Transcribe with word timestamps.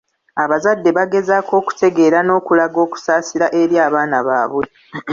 Abazadde 0.43 0.89
bagezeeko 0.97 1.53
okutegeera 1.61 2.19
n'okulaga 2.23 2.77
okusaasira 2.85 3.45
eri 3.61 3.75
abaana 3.87 4.17
baabwe. 4.27 4.65